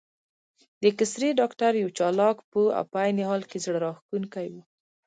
[0.79, 4.55] د اېکسرې ډاکټر یو چالاک، پوه او په عین حال کې زړه راښکونکی و.